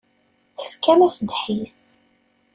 Tefkam-as 0.59 1.15
ddḥis. 1.23 1.79